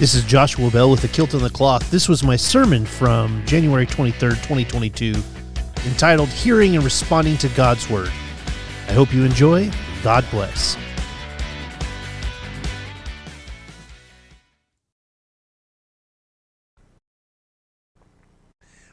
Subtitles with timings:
[0.00, 1.90] This is Joshua Bell with the Kilt on the Cloth.
[1.90, 5.12] This was my sermon from January 23rd, 2022,
[5.84, 8.10] entitled Hearing and Responding to God's Word.
[8.88, 9.70] I hope you enjoy.
[10.02, 10.78] God bless.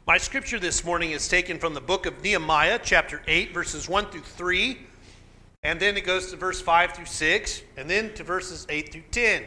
[0.05, 4.07] My scripture this morning is taken from the book of Nehemiah, chapter 8, verses 1
[4.07, 4.77] through 3,
[5.63, 9.03] and then it goes to verse 5 through 6, and then to verses 8 through
[9.11, 9.43] 10.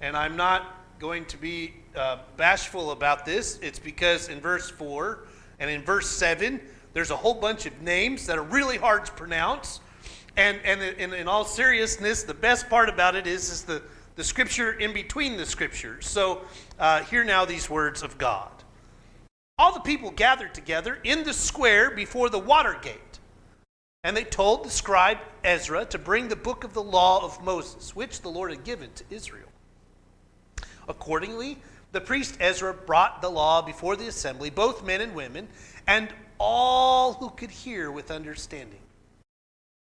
[0.00, 3.58] And I'm not going to be uh, bashful about this.
[3.62, 5.24] It's because in verse 4
[5.58, 6.60] and in verse 7,
[6.92, 9.80] there's a whole bunch of names that are really hard to pronounce.
[10.36, 13.82] And, and in, in all seriousness, the best part about it is, is the,
[14.16, 16.06] the scripture in between the scriptures.
[16.06, 16.42] So
[16.78, 18.50] uh, hear now these words of God.
[19.58, 23.00] All the people gathered together in the square before the water gate.
[24.04, 27.96] And they told the scribe Ezra to bring the book of the law of Moses,
[27.96, 29.48] which the Lord had given to Israel.
[30.88, 31.58] Accordingly,
[31.92, 35.48] the priest Ezra brought the law before the assembly, both men and women,
[35.86, 38.80] and all who could hear with understanding.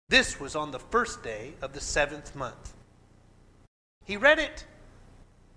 [0.08, 2.74] This was on the first day of the seventh month.
[4.04, 4.64] He read it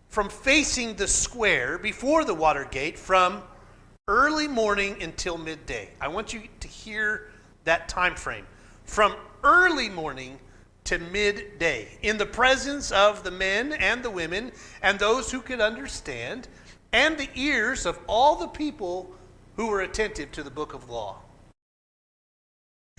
[0.08, 3.44] from facing the square before the water gate from
[4.08, 5.90] early morning until midday.
[6.02, 7.32] I want you to hear
[7.66, 8.48] that time frame.
[8.86, 10.40] From early morning
[10.90, 14.52] to midday, in the presence of the men and the women
[14.82, 16.48] and those who could understand,
[16.92, 19.16] and the ears of all the people
[19.56, 21.18] who were attentive to the book of law.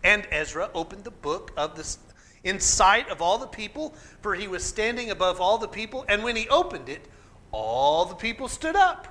[0.05, 1.97] And Ezra opened the book of the
[2.44, 6.22] in sight of all the people, for he was standing above all the people, and
[6.22, 7.04] when he opened it,
[7.50, 9.08] all the people stood up.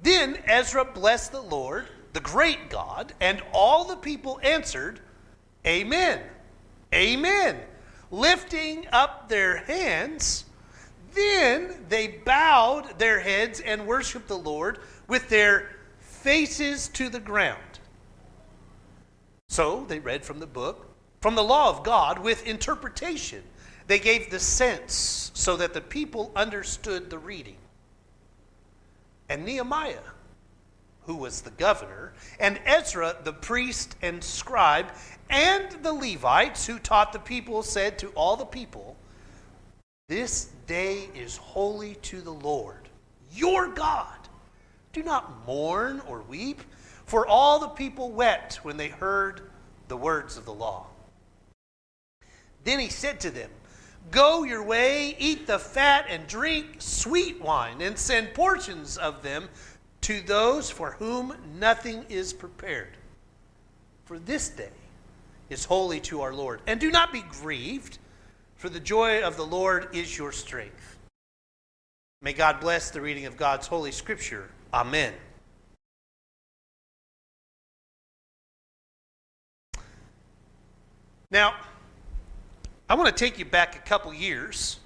[0.00, 5.00] Then Ezra blessed the Lord, the great God, and all the people answered,
[5.66, 6.20] Amen.
[6.94, 7.58] Amen.
[8.10, 10.44] Lifting up their hands,
[11.14, 14.78] then they bowed their heads and worshiped the Lord
[15.08, 15.70] with their
[16.00, 17.80] faces to the ground.
[19.48, 20.88] So they read from the book,
[21.20, 23.42] from the law of God with interpretation.
[23.86, 27.56] They gave the sense so that the people understood the reading.
[29.28, 29.98] And Nehemiah,
[31.06, 34.86] who was the governor, and Ezra, the priest and scribe,
[35.28, 38.96] and the Levites, who taught the people, said to all the people,
[40.08, 42.88] This day is holy to the Lord,
[43.32, 44.16] your God.
[44.92, 46.62] Do not mourn or weep,
[47.04, 49.42] for all the people wept when they heard
[49.88, 50.86] the words of the law.
[52.64, 53.50] Then he said to them,
[54.10, 59.48] Go your way, eat the fat, and drink sweet wine, and send portions of them
[60.04, 62.90] to those for whom nothing is prepared.
[64.04, 64.68] For this day
[65.48, 66.60] is holy to our Lord.
[66.66, 67.96] And do not be grieved,
[68.56, 70.98] for the joy of the Lord is your strength.
[72.20, 74.50] May God bless the reading of God's holy scripture.
[74.74, 75.14] Amen.
[81.30, 81.54] Now,
[82.90, 84.80] I want to take you back a couple years.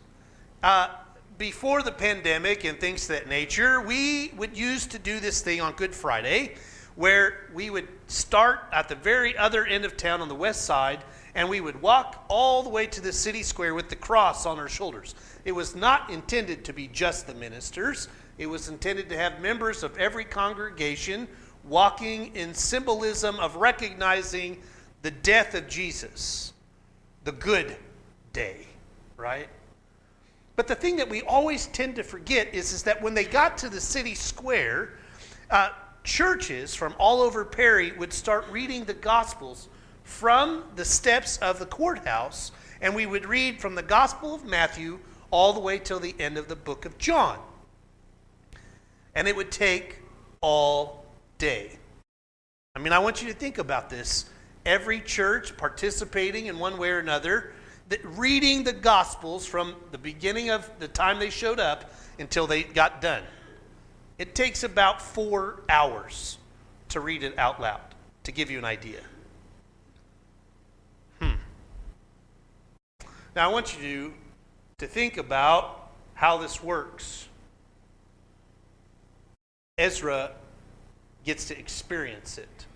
[0.63, 0.91] Uh,
[1.39, 5.61] before the pandemic and things of that nature, we would used to do this thing
[5.61, 6.57] on Good Friday
[6.97, 10.99] where we would start at the very other end of town on the west side
[11.37, 14.59] and we would walk all the way to the city square with the cross on
[14.59, 15.15] our shoulders.
[15.45, 19.85] It was not intended to be just the ministers, it was intended to have members
[19.85, 21.29] of every congregation
[21.63, 24.61] walking in symbolism of recognizing
[25.03, 26.53] the death of Jesus,
[27.23, 27.77] the good
[28.33, 28.67] day,
[29.17, 29.49] right?
[30.59, 33.57] But the thing that we always tend to forget is, is that when they got
[33.59, 34.95] to the city square,
[35.53, 35.69] uh,
[36.03, 39.69] churches from all over Perry would start reading the Gospels
[40.03, 44.99] from the steps of the courthouse, and we would read from the Gospel of Matthew
[45.31, 47.39] all the way till the end of the book of John.
[49.15, 50.01] And it would take
[50.41, 51.07] all
[51.39, 51.79] day.
[52.75, 54.25] I mean, I want you to think about this.
[54.67, 57.53] Every church participating in one way or another
[58.05, 63.01] reading the Gospels from the beginning of the time they showed up until they got
[63.01, 63.23] done.
[64.19, 66.39] It takes about four hours
[66.91, 67.81] to read it out loud,
[68.25, 69.01] to give you an idea.
[71.21, 71.35] Hmm.
[73.37, 74.15] Now, I want you
[74.79, 77.29] to think about how this works.
[79.77, 80.33] Ezra
[81.25, 82.67] gets to experience it.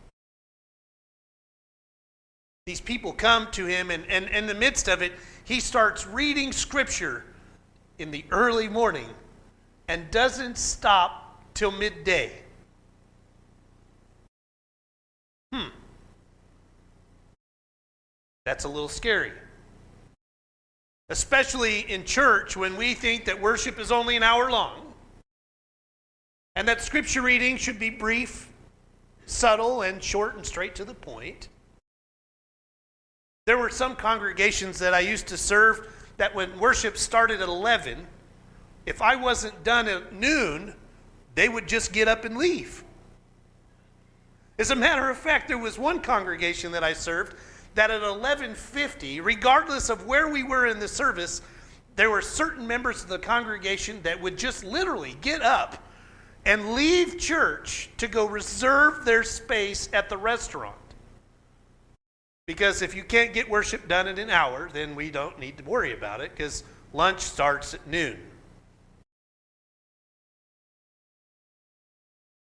[2.67, 5.13] These people come to him, and, and, in the midst of it,
[5.45, 7.25] he starts reading scripture
[7.99, 9.09] in the early morning
[9.89, 12.33] and doesn't stop till midday.
[15.53, 15.69] Hmm.
[18.45, 19.33] That's a little scary.
[21.09, 24.93] especially in church when we think that worship is only an hour long
[26.57, 28.49] and that scripture reading should be brief,
[29.27, 31.49] subtle, and short and straight to the point.
[33.45, 38.07] There were some congregations that I used to serve that when worship started at 11,
[38.87, 40.75] if I wasn't done at noon,
[41.35, 42.85] they would just get up and leave.
[44.61, 47.35] As a matter of fact, there was one congregation that I served
[47.75, 51.43] that at 11:50, regardless of where we were in the service,
[51.97, 55.83] there were certain members of the congregation that would just literally get up
[56.45, 60.77] and leave church to go reserve their space at the restaurant.
[62.47, 65.65] Because if you can't get worship done in an hour, then we don't need to
[65.65, 68.19] worry about it because lunch starts at noon.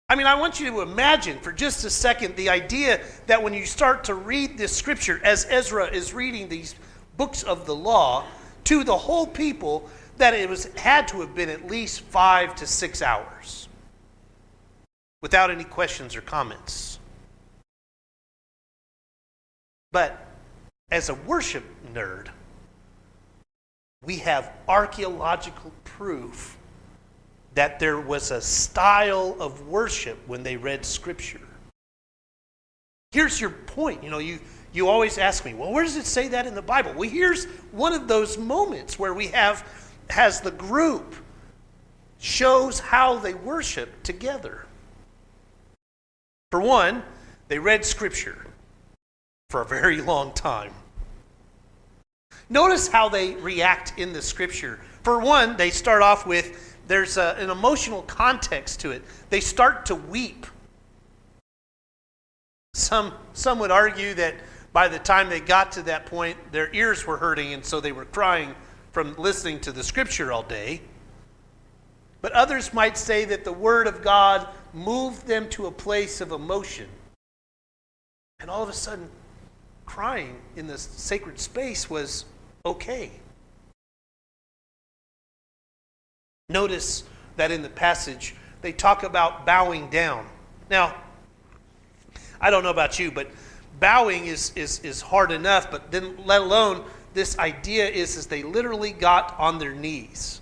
[0.09, 3.53] I mean, I want you to imagine for just a second the idea that when
[3.53, 6.77] you start to read this scripture, as Ezra is reading these
[7.17, 8.25] books of the law
[8.65, 12.67] to the whole people, that it was had to have been at least five to
[12.67, 13.69] six hours
[15.23, 17.01] without any questions or comments.
[19.97, 20.27] But
[20.91, 21.65] as a worship
[21.95, 22.29] nerd,
[24.05, 26.59] we have archaeological proof
[27.55, 31.41] that there was a style of worship when they read Scripture.
[33.13, 34.05] Here's your point.
[34.05, 34.39] You know, you,
[34.75, 36.93] you always ask me, well, where does it say that in the Bible?
[36.95, 39.67] Well, here's one of those moments where we have,
[40.11, 41.15] has the group
[42.19, 44.67] shows how they worship together.
[46.53, 47.03] For one,
[47.49, 48.47] they read Scripture
[49.51, 50.73] for a very long time.
[52.49, 54.81] Notice how they react in the Scripture.
[55.03, 59.03] For one, they start off with there's a, an emotional context to it.
[59.31, 60.47] They start to weep.
[62.75, 64.35] Some, some would argue that
[64.73, 67.93] by the time they got to that point, their ears were hurting, and so they
[67.93, 68.55] were crying
[68.93, 70.81] from listening to the scripture all day.
[72.21, 76.33] But others might say that the Word of God moved them to a place of
[76.33, 76.89] emotion.
[78.41, 79.09] And all of a sudden,
[79.87, 82.25] crying in this sacred space was
[82.67, 83.11] okay.
[86.49, 87.05] Notice
[87.37, 90.27] that in the passage, they talk about bowing down.
[90.71, 90.95] Now,
[92.41, 93.31] I don't know about you, but
[93.81, 96.85] bowing is, is, is hard enough, but then let alone
[97.15, 100.41] this idea is, is they literally got on their knees.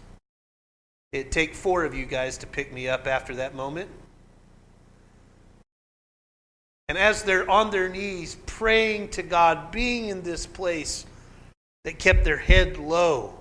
[1.12, 3.88] It'd take four of you guys to pick me up after that moment.
[6.88, 11.06] And as they're on their knees praying to God, being in this place,
[11.84, 13.34] they kept their head low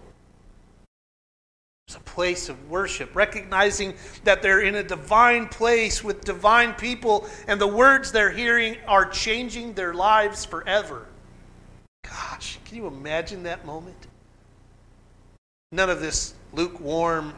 [1.93, 3.93] it's a place of worship, recognizing
[4.23, 9.05] that they're in a divine place with divine people, and the words they're hearing are
[9.05, 11.05] changing their lives forever.
[12.03, 14.07] Gosh, can you imagine that moment?
[15.71, 17.33] None of this lukewarm,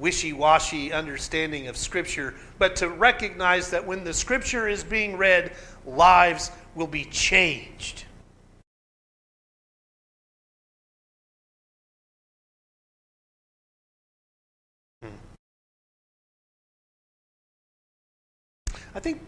[0.00, 5.52] wishy washy understanding of Scripture, but to recognize that when the Scripture is being read,
[5.84, 8.04] lives will be changed.
[15.02, 15.08] Hmm.
[18.94, 19.20] I think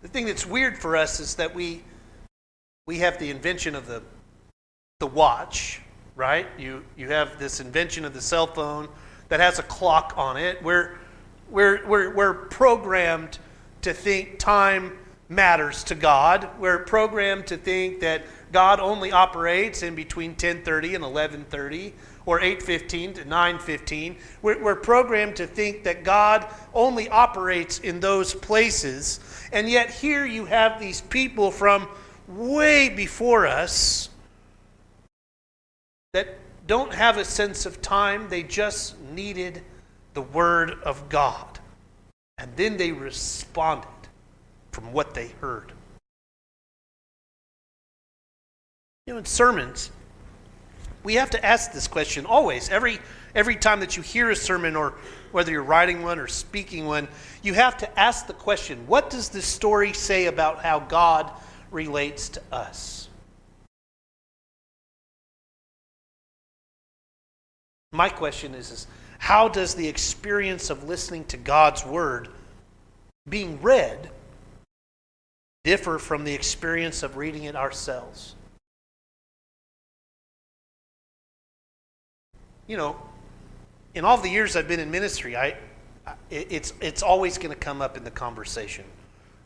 [0.00, 1.82] the thing that's weird for us is that we
[2.86, 4.02] we have the invention of the
[5.00, 5.82] the watch,
[6.16, 6.46] right?
[6.58, 8.88] You you have this invention of the cell phone
[9.28, 10.62] that has a clock on it.
[10.62, 10.96] We're
[11.50, 13.38] we're we're, we're programmed
[13.82, 14.98] to think time
[15.28, 16.48] matters to God.
[16.58, 18.22] We're programmed to think that
[18.52, 21.92] God only operates in between 10:30 and 11:30
[22.26, 24.16] or 8:15 to 9:15.
[24.42, 29.20] We're, we're programmed to think that God only operates in those places,
[29.52, 31.88] and yet here you have these people from
[32.28, 34.08] way before us
[36.14, 38.28] that don't have a sense of time.
[38.28, 39.62] They just needed
[40.14, 41.58] the Word of God.
[42.38, 43.88] And then they responded
[44.72, 45.72] from what they heard.
[49.06, 49.90] You know, in sermons,
[51.02, 52.70] we have to ask this question always.
[52.70, 52.98] Every,
[53.34, 54.94] every time that you hear a sermon, or
[55.30, 57.06] whether you're writing one or speaking one,
[57.42, 61.30] you have to ask the question what does this story say about how God
[61.70, 63.08] relates to us?
[67.94, 68.86] My question is, is
[69.18, 72.28] how does the experience of listening to God's word
[73.28, 74.10] being read
[75.62, 78.34] differ from the experience of reading it ourselves?
[82.66, 82.96] you know,
[83.94, 85.56] in all the years I've been in ministry, I,
[86.30, 88.84] it's, it's always going to come up in the conversation.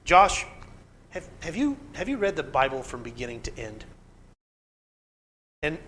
[0.05, 0.47] Josh,
[1.11, 3.85] have, have, you, have you read the Bible from beginning to end?
[5.62, 5.78] And,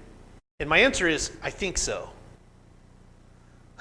[0.58, 2.10] And my answer is I think so.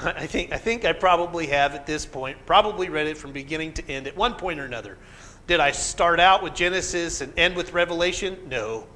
[0.02, 3.74] I think, I think I probably have at this point, probably read it from beginning
[3.74, 4.98] to end at one point or another.
[5.46, 8.38] Did I start out with Genesis and end with Revelation?
[8.48, 8.88] No.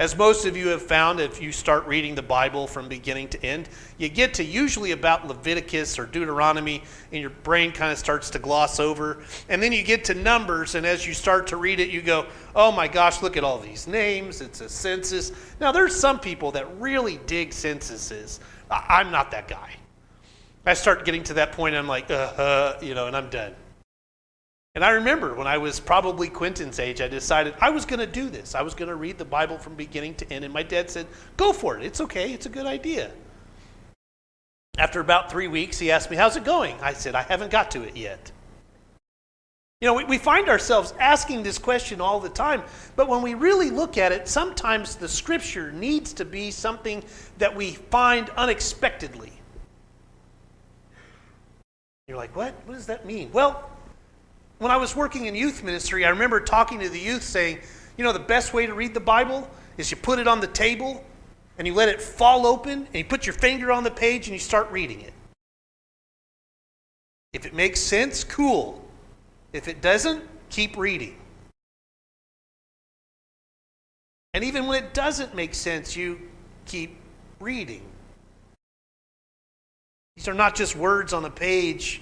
[0.00, 3.44] As most of you have found, if you start reading the Bible from beginning to
[3.44, 8.30] end, you get to usually about Leviticus or Deuteronomy, and your brain kind of starts
[8.30, 9.22] to gloss over.
[9.50, 12.24] And then you get to Numbers, and as you start to read it, you go,
[12.56, 14.40] oh my gosh, look at all these names.
[14.40, 15.32] It's a census.
[15.60, 18.40] Now, there's some people that really dig censuses.
[18.70, 19.74] I'm not that guy.
[20.64, 23.54] I start getting to that point, I'm like, uh, uh you know, and I'm done.
[24.74, 28.06] And I remember when I was probably Quentin's age, I decided I was going to
[28.06, 28.54] do this.
[28.54, 30.44] I was going to read the Bible from beginning to end.
[30.44, 31.84] And my dad said, Go for it.
[31.84, 32.32] It's okay.
[32.32, 33.10] It's a good idea.
[34.78, 36.76] After about three weeks, he asked me, How's it going?
[36.80, 38.30] I said, I haven't got to it yet.
[39.80, 42.62] You know, we, we find ourselves asking this question all the time,
[42.96, 47.02] but when we really look at it, sometimes the scripture needs to be something
[47.38, 49.32] that we find unexpectedly.
[52.08, 52.52] You're like, what?
[52.66, 53.30] What does that mean?
[53.32, 53.70] Well,
[54.58, 57.60] when I was working in youth ministry, I remember talking to the youth saying,
[57.96, 60.46] you know, the best way to read the Bible is you put it on the
[60.46, 61.02] table
[61.56, 64.34] and you let it fall open and you put your finger on the page and
[64.34, 65.14] you start reading it.
[67.32, 68.79] If it makes sense, cool.
[69.52, 71.16] If it doesn't, keep reading.
[74.34, 76.20] And even when it doesn't make sense, you
[76.66, 76.96] keep
[77.40, 77.82] reading.
[80.16, 82.00] These are not just words on a page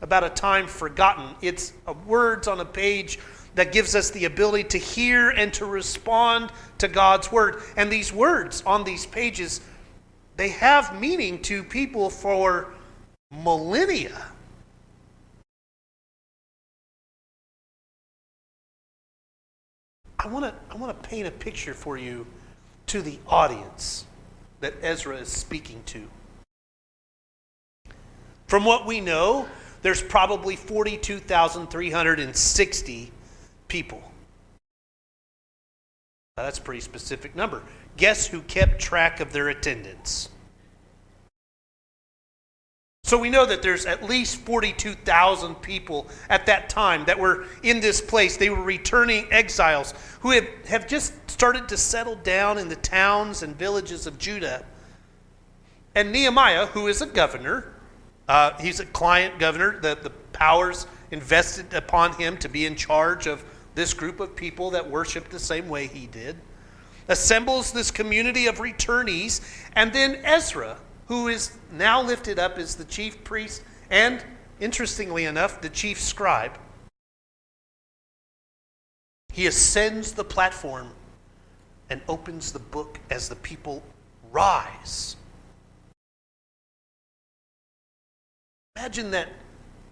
[0.00, 1.36] about a time forgotten.
[1.40, 1.72] It's
[2.06, 3.18] words on a page
[3.54, 7.62] that gives us the ability to hear and to respond to God's word.
[7.76, 9.60] And these words on these pages,
[10.36, 12.74] they have meaning to people for
[13.30, 14.31] millennia.
[20.22, 22.24] I want to I want to paint a picture for you
[22.86, 24.06] to the audience
[24.60, 26.06] that Ezra is speaking to.
[28.46, 29.48] From what we know,
[29.82, 33.12] there's probably 42,360
[33.66, 34.12] people.
[36.36, 37.64] Now, that's a pretty specific number.
[37.96, 40.28] Guess who kept track of their attendance?
[43.12, 47.78] So we know that there's at least 42,000 people at that time that were in
[47.78, 48.38] this place.
[48.38, 53.42] They were returning exiles who have, have just started to settle down in the towns
[53.42, 54.64] and villages of Judah.
[55.94, 57.74] And Nehemiah, who is a governor,
[58.28, 63.26] uh, he's a client governor, the, the powers invested upon him to be in charge
[63.26, 66.38] of this group of people that worship the same way he did.
[67.08, 69.42] Assembles this community of returnees,
[69.74, 74.24] and then Ezra, who is now lifted up as the chief priest and,
[74.60, 76.58] interestingly enough, the chief scribe.
[79.32, 80.90] He ascends the platform
[81.90, 83.82] and opens the book as the people
[84.30, 85.16] rise
[88.76, 89.28] Imagine that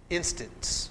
[0.08, 0.90] instance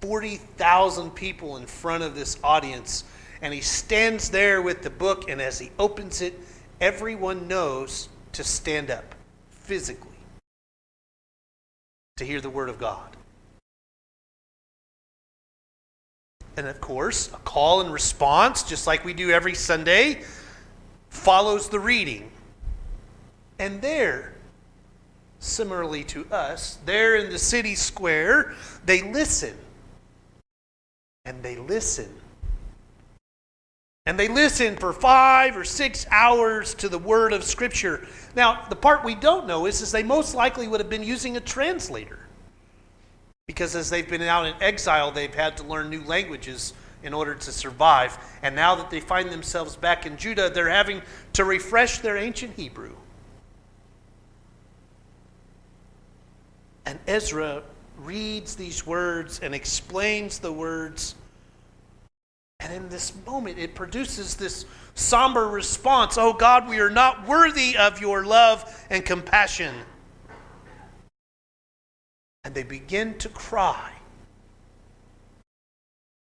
[0.00, 3.04] 40,000 people in front of this audience,
[3.42, 6.36] and he stands there with the book, and as he opens it,
[6.80, 9.14] everyone knows to stand up
[9.50, 10.10] physically
[12.16, 13.16] to hear the Word of God.
[16.56, 20.22] And of course, a call and response, just like we do every Sunday,
[21.08, 22.30] follows the reading.
[23.58, 24.34] And there,
[25.38, 29.56] similarly to us, there in the city square, they listen.
[31.24, 32.12] And they listen.
[34.10, 38.08] And they listen for five or six hours to the word of Scripture.
[38.34, 41.36] Now, the part we don't know is, is they most likely would have been using
[41.36, 42.18] a translator.
[43.46, 46.74] Because as they've been out in exile, they've had to learn new languages
[47.04, 48.18] in order to survive.
[48.42, 51.02] And now that they find themselves back in Judah, they're having
[51.34, 52.96] to refresh their ancient Hebrew.
[56.84, 57.62] And Ezra
[57.96, 61.14] reads these words and explains the words.
[62.60, 67.76] And in this moment, it produces this somber response Oh God, we are not worthy
[67.76, 69.74] of your love and compassion.
[72.44, 73.92] And they begin to cry.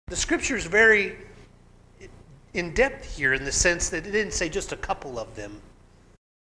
[0.07, 1.17] The scripture is very
[2.53, 5.59] in depth here in the sense that it didn't say just a couple of them,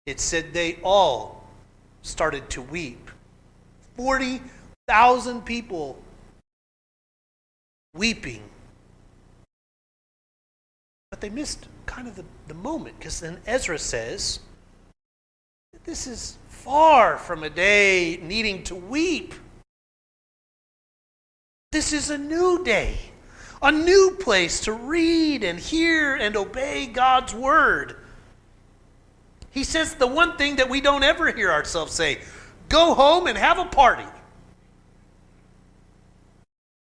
[0.07, 1.49] it said they all
[2.03, 3.11] started to weep.
[3.97, 5.99] 40,000 people
[7.95, 8.43] weeping.
[11.14, 14.40] But they missed kind of the, the moment because then Ezra says,
[15.85, 19.33] This is far from a day needing to weep.
[21.71, 22.99] This is a new day,
[23.62, 27.94] a new place to read and hear and obey God's word.
[29.52, 32.23] He says the one thing that we don't ever hear ourselves say
[32.68, 34.09] go home and have a party.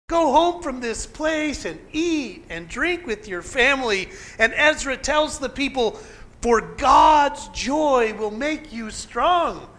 [0.09, 4.09] Go home from this place and eat and drink with your family.
[4.39, 5.99] And Ezra tells the people,
[6.41, 9.69] For God's joy will make you strong.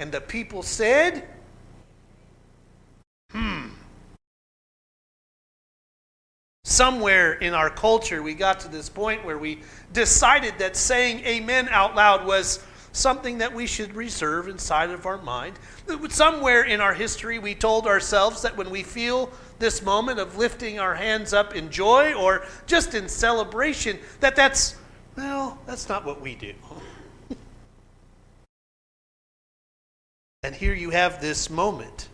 [0.00, 1.28] And the people said,
[3.30, 3.68] Hmm.
[6.64, 9.60] Somewhere in our culture, we got to this point where we
[9.92, 12.58] decided that saying amen out loud was
[12.98, 15.58] something that we should reserve inside of our mind.
[16.08, 20.78] Somewhere in our history, we told ourselves that when we feel this moment of lifting
[20.78, 24.76] our hands up in joy or just in celebration, that that's,
[25.16, 26.52] well, that's not what we do.
[30.42, 32.08] and here you have this moment.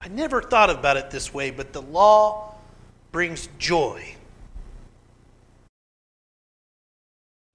[0.00, 2.54] I never thought about it this way, but the law
[3.10, 4.15] brings joy.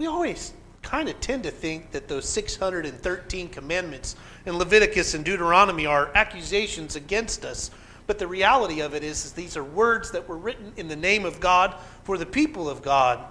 [0.01, 4.15] We always kind of tend to think that those 613 commandments
[4.47, 7.69] in Leviticus and Deuteronomy are accusations against us.
[8.07, 10.95] But the reality of it is, is these are words that were written in the
[10.95, 13.23] name of God for the people of God.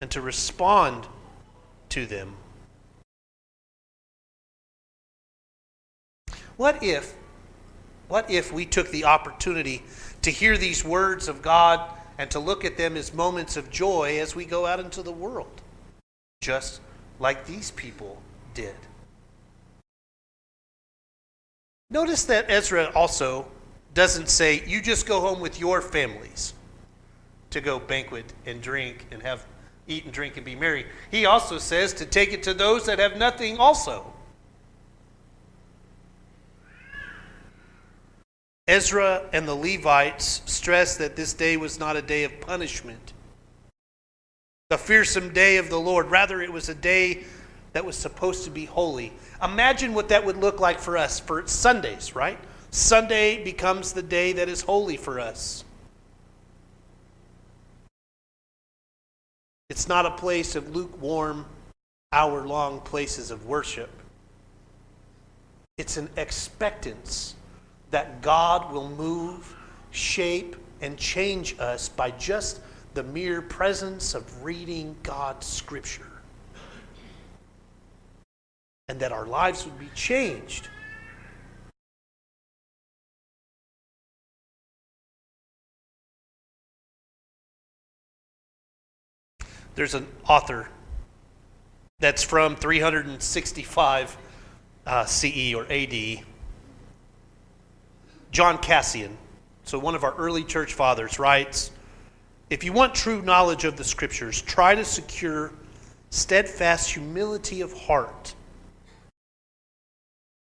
[0.00, 1.08] And to respond
[1.88, 2.36] to them.
[6.56, 7.16] What if,
[8.06, 9.82] what if we took the opportunity
[10.22, 14.18] to hear these words of God and to look at them as moments of joy
[14.20, 15.62] as we go out into the world,
[16.40, 16.80] just
[17.18, 18.20] like these people
[18.54, 18.74] did.
[21.90, 23.46] Notice that Ezra also
[23.94, 26.54] doesn't say, you just go home with your families
[27.50, 29.44] to go banquet and drink and have
[29.86, 30.86] eat and drink and be merry.
[31.10, 34.12] He also says to take it to those that have nothing also.
[38.72, 43.12] Ezra and the Levites stress that this day was not a day of punishment,
[44.70, 46.10] the fearsome day of the Lord.
[46.10, 47.24] Rather, it was a day
[47.74, 49.12] that was supposed to be holy.
[49.42, 52.38] Imagine what that would look like for us for Sundays, right?
[52.70, 55.64] Sunday becomes the day that is holy for us.
[59.68, 61.44] It's not a place of lukewarm,
[62.10, 63.90] hour long places of worship.
[65.76, 67.34] It's an expectance
[67.92, 69.54] that God will move,
[69.90, 72.60] shape, and change us by just
[72.94, 76.10] the mere presence of reading God's Scripture.
[78.88, 80.68] And that our lives would be changed.
[89.74, 90.68] There's an author
[91.98, 94.16] that's from 365
[94.86, 96.24] uh, CE or AD
[98.32, 99.18] John Cassian,
[99.62, 101.70] so one of our early church fathers, writes
[102.48, 105.52] If you want true knowledge of the scriptures, try to secure
[106.08, 108.34] steadfast humility of heart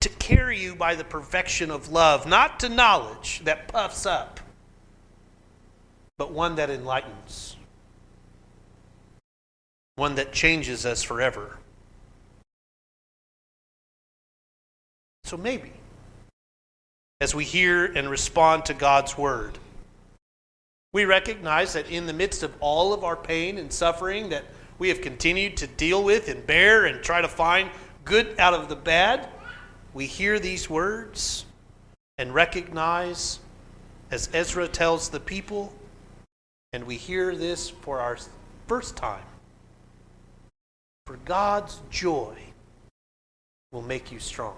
[0.02, 4.42] to carry you by the perfection of love, not to knowledge that puffs up,
[6.18, 7.56] but one that enlightens,
[9.96, 11.58] one that changes us forever.
[15.24, 15.72] So maybe
[17.20, 19.58] as we hear and respond to God's word.
[20.94, 24.46] We recognize that in the midst of all of our pain and suffering that
[24.80, 27.70] we have continued to deal with and bear and try to find
[28.06, 29.28] good out of the bad,
[29.94, 31.46] we hear these words
[32.18, 33.40] and recognize,
[34.12, 35.74] as Ezra tells the people,
[36.74, 38.18] and we hear this for our
[38.68, 39.26] first time.
[41.06, 42.36] For God's joy
[43.72, 44.58] will make you strong.